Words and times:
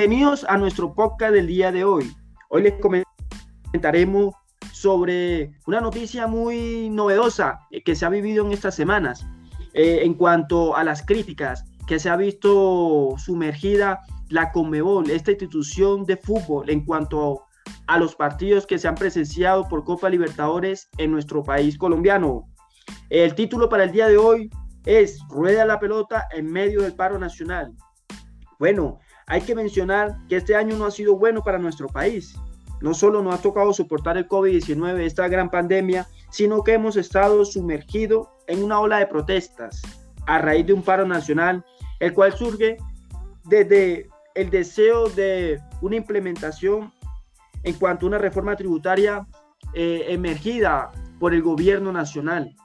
Bienvenidos 0.00 0.46
a 0.48 0.56
nuestro 0.56 0.94
podcast 0.94 1.34
del 1.34 1.46
día 1.46 1.70
de 1.70 1.84
hoy. 1.84 2.10
Hoy 2.48 2.62
les 2.62 2.72
comentaremos 2.80 4.34
sobre 4.72 5.52
una 5.66 5.82
noticia 5.82 6.26
muy 6.26 6.88
novedosa 6.88 7.60
que 7.84 7.94
se 7.94 8.06
ha 8.06 8.08
vivido 8.08 8.46
en 8.46 8.52
estas 8.52 8.74
semanas 8.74 9.26
eh, 9.74 9.98
en 10.02 10.14
cuanto 10.14 10.74
a 10.74 10.84
las 10.84 11.02
críticas 11.02 11.66
que 11.86 11.98
se 11.98 12.08
ha 12.08 12.16
visto 12.16 13.14
sumergida 13.18 14.00
la 14.30 14.52
Conmebol, 14.52 15.10
esta 15.10 15.32
institución 15.32 16.06
de 16.06 16.16
fútbol, 16.16 16.70
en 16.70 16.86
cuanto 16.86 17.42
a 17.86 17.98
los 17.98 18.16
partidos 18.16 18.66
que 18.66 18.78
se 18.78 18.88
han 18.88 18.94
presenciado 18.94 19.68
por 19.68 19.84
Copa 19.84 20.08
Libertadores 20.08 20.88
en 20.96 21.10
nuestro 21.10 21.42
país 21.42 21.76
colombiano. 21.76 22.48
El 23.10 23.34
título 23.34 23.68
para 23.68 23.84
el 23.84 23.92
día 23.92 24.08
de 24.08 24.16
hoy 24.16 24.48
es 24.86 25.20
Rueda 25.28 25.66
la 25.66 25.78
pelota 25.78 26.26
en 26.34 26.50
medio 26.50 26.80
del 26.80 26.94
paro 26.94 27.18
nacional. 27.18 27.76
Bueno, 28.58 28.98
hay 29.30 29.42
que 29.42 29.54
mencionar 29.54 30.18
que 30.28 30.36
este 30.36 30.56
año 30.56 30.76
no 30.76 30.86
ha 30.86 30.90
sido 30.90 31.16
bueno 31.16 31.40
para 31.40 31.56
nuestro 31.56 31.86
país. 31.86 32.34
No 32.80 32.94
solo 32.94 33.22
nos 33.22 33.36
ha 33.36 33.40
tocado 33.40 33.72
soportar 33.72 34.16
el 34.16 34.26
COVID-19, 34.26 34.98
esta 35.02 35.28
gran 35.28 35.48
pandemia, 35.50 36.08
sino 36.30 36.64
que 36.64 36.72
hemos 36.72 36.96
estado 36.96 37.44
sumergidos 37.44 38.26
en 38.48 38.64
una 38.64 38.80
ola 38.80 38.98
de 38.98 39.06
protestas 39.06 39.82
a 40.26 40.38
raíz 40.38 40.66
de 40.66 40.72
un 40.72 40.82
paro 40.82 41.06
nacional, 41.06 41.64
el 42.00 42.12
cual 42.12 42.32
surge 42.32 42.76
desde 43.44 44.08
el 44.34 44.50
deseo 44.50 45.08
de 45.08 45.60
una 45.80 45.94
implementación 45.94 46.92
en 47.62 47.74
cuanto 47.74 48.06
a 48.06 48.08
una 48.08 48.18
reforma 48.18 48.56
tributaria 48.56 49.28
eh, 49.74 50.06
emergida 50.08 50.90
por 51.20 51.34
el 51.34 51.42
gobierno 51.42 51.92
nacional. 51.92 52.56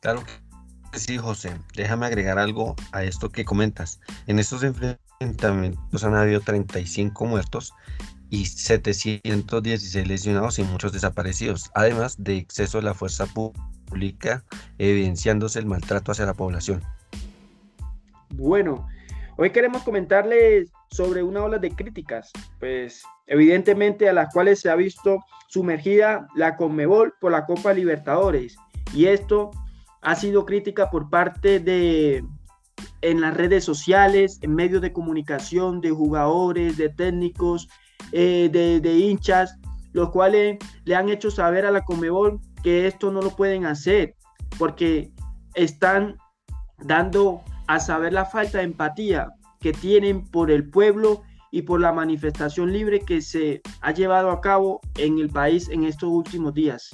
Claro 0.00 0.22
sí, 0.92 1.18
José. 1.18 1.52
Déjame 1.74 2.06
agregar 2.06 2.38
algo 2.38 2.74
a 2.92 3.04
esto 3.04 3.30
que 3.30 3.44
comentas. 3.44 4.00
En 4.26 4.38
estos 4.38 4.62
enfrentamientos 4.62 6.04
han 6.04 6.14
habido 6.14 6.40
35 6.40 7.24
muertos 7.26 7.74
y 8.30 8.46
716 8.46 10.06
lesionados 10.06 10.58
y 10.58 10.64
muchos 10.64 10.92
desaparecidos, 10.92 11.70
además 11.74 12.22
de 12.22 12.36
exceso 12.36 12.78
de 12.78 12.84
la 12.84 12.94
fuerza 12.94 13.26
pública, 13.26 14.44
evidenciándose 14.78 15.58
el 15.58 15.66
maltrato 15.66 16.12
hacia 16.12 16.26
la 16.26 16.34
población. 16.34 16.82
Bueno, 18.30 18.86
hoy 19.36 19.50
queremos 19.50 19.82
comentarles 19.82 20.70
sobre 20.90 21.22
una 21.22 21.42
ola 21.42 21.58
de 21.58 21.70
críticas, 21.70 22.30
pues 22.60 23.02
evidentemente 23.26 24.08
a 24.08 24.12
las 24.12 24.32
cuales 24.32 24.60
se 24.60 24.70
ha 24.70 24.76
visto 24.76 25.24
sumergida 25.48 26.28
la 26.34 26.56
Conmebol 26.56 27.14
por 27.20 27.32
la 27.32 27.46
Copa 27.46 27.72
Libertadores. 27.72 28.56
Y 28.94 29.06
esto 29.06 29.50
ha 30.02 30.14
sido 30.14 30.44
crítica 30.44 30.90
por 30.90 31.10
parte 31.10 31.60
de 31.60 32.24
en 33.00 33.20
las 33.20 33.36
redes 33.36 33.64
sociales, 33.64 34.38
en 34.42 34.54
medios 34.54 34.82
de 34.82 34.92
comunicación, 34.92 35.80
de 35.80 35.90
jugadores, 35.90 36.76
de 36.76 36.88
técnicos, 36.88 37.68
eh, 38.12 38.48
de, 38.50 38.98
hinchas, 38.98 39.56
los 39.92 40.10
cuales 40.10 40.58
le 40.84 40.94
han 40.94 41.08
hecho 41.08 41.30
saber 41.30 41.66
a 41.66 41.70
la 41.70 41.84
Comebol 41.84 42.40
que 42.62 42.86
esto 42.86 43.10
no 43.10 43.20
lo 43.20 43.34
pueden 43.36 43.66
hacer 43.66 44.14
porque 44.58 45.12
están 45.54 46.16
dando 46.78 47.42
a 47.66 47.80
saber 47.80 48.12
la 48.12 48.24
falta 48.24 48.58
de 48.58 48.64
empatía 48.64 49.28
que 49.60 49.72
tienen 49.72 50.24
por 50.24 50.50
el 50.50 50.68
pueblo 50.68 51.22
y 51.50 51.62
por 51.62 51.80
la 51.80 51.92
manifestación 51.92 52.72
libre 52.72 53.00
que 53.00 53.20
se 53.22 53.62
ha 53.80 53.92
llevado 53.92 54.30
a 54.30 54.40
cabo 54.40 54.80
en 54.96 55.18
el 55.18 55.30
país 55.30 55.68
en 55.68 55.84
estos 55.84 56.10
últimos 56.10 56.54
días. 56.54 56.90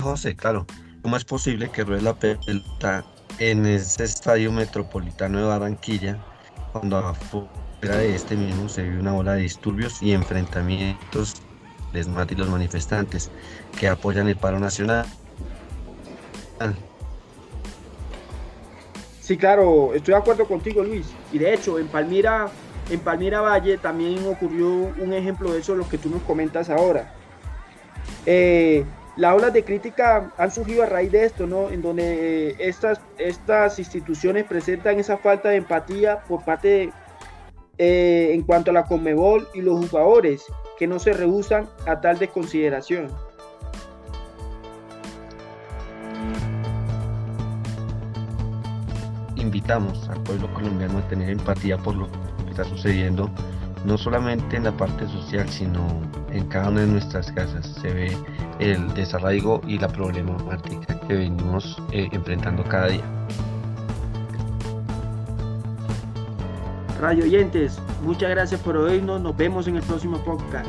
José, 0.00 0.34
claro, 0.34 0.66
¿Cómo 1.02 1.16
es 1.16 1.24
posible 1.24 1.70
que 1.70 1.84
ruede 1.84 2.02
la 2.02 2.14
pelota 2.14 3.04
en 3.38 3.64
ese 3.64 4.04
estadio 4.04 4.52
metropolitano 4.52 5.38
de 5.38 5.44
Barranquilla 5.44 6.18
cuando 6.72 6.98
afuera 6.98 7.96
de 7.96 8.14
este 8.14 8.36
mismo 8.36 8.68
se 8.68 8.82
vio 8.82 9.00
una 9.00 9.14
ola 9.14 9.32
de 9.32 9.42
disturbios 9.42 10.02
y 10.02 10.12
enfrentamientos 10.12 11.40
les 11.92 12.06
y 12.06 12.34
los 12.34 12.48
manifestantes 12.48 13.30
que 13.78 13.88
apoyan 13.88 14.28
el 14.28 14.36
paro 14.36 14.60
nacional? 14.60 15.06
Sí, 19.20 19.36
claro, 19.36 19.94
estoy 19.94 20.12
de 20.12 20.20
acuerdo 20.20 20.46
contigo, 20.46 20.82
Luis. 20.84 21.06
Y 21.32 21.38
de 21.38 21.54
hecho, 21.54 21.78
en 21.78 21.88
Palmira, 21.88 22.48
en 22.90 23.00
Palmira 23.00 23.40
Valle 23.40 23.78
también 23.78 24.26
ocurrió 24.26 24.68
un 24.68 25.12
ejemplo 25.14 25.52
de 25.52 25.60
eso, 25.60 25.74
lo 25.74 25.88
que 25.88 25.98
tú 25.98 26.10
nos 26.10 26.22
comentas 26.22 26.68
ahora. 26.68 27.14
Eh, 28.26 28.84
las 29.16 29.34
olas 29.34 29.52
de 29.52 29.64
crítica 29.64 30.32
han 30.36 30.50
surgido 30.50 30.82
a 30.82 30.86
raíz 30.86 31.12
de 31.12 31.24
esto, 31.24 31.46
¿no? 31.46 31.70
En 31.70 31.82
donde 31.82 32.50
eh, 32.50 32.56
estas, 32.58 33.00
estas 33.18 33.78
instituciones 33.78 34.44
presentan 34.44 34.98
esa 34.98 35.16
falta 35.16 35.48
de 35.48 35.56
empatía 35.56 36.20
por 36.20 36.44
parte 36.44 36.92
eh, 37.78 38.30
en 38.32 38.42
cuanto 38.42 38.70
a 38.70 38.74
la 38.74 38.84
Conmebol 38.84 39.48
y 39.54 39.62
los 39.62 39.88
jugadores 39.88 40.44
que 40.78 40.86
no 40.86 40.98
se 40.98 41.12
rehusan 41.12 41.68
a 41.86 42.00
tal 42.00 42.18
desconsideración. 42.18 43.08
Invitamos 49.36 50.08
al 50.08 50.22
pueblo 50.22 50.52
colombiano 50.54 50.98
a 50.98 51.08
tener 51.08 51.30
empatía 51.30 51.78
por 51.78 51.94
lo 51.96 52.06
que 52.44 52.50
está 52.50 52.64
sucediendo 52.64 53.30
no 53.84 53.96
solamente 53.96 54.56
en 54.56 54.64
la 54.64 54.72
parte 54.72 55.06
social, 55.08 55.48
sino 55.48 55.86
en 56.30 56.46
cada 56.48 56.68
una 56.70 56.80
de 56.82 56.86
nuestras 56.86 57.30
casas 57.32 57.66
se 57.80 57.92
ve 57.92 58.16
el 58.58 58.92
desarraigo 58.94 59.60
y 59.66 59.78
la 59.78 59.88
problemática 59.88 60.98
que 61.00 61.14
venimos 61.14 61.80
eh, 61.92 62.08
enfrentando 62.12 62.62
cada 62.64 62.88
día. 62.88 63.04
Radio 67.00 67.24
oyentes, 67.24 67.80
muchas 68.04 68.28
gracias 68.28 68.60
por 68.60 68.76
oírnos, 68.76 69.20
nos 69.20 69.34
vemos 69.34 69.66
en 69.66 69.76
el 69.76 69.82
próximo 69.82 70.18
podcast. 70.18 70.68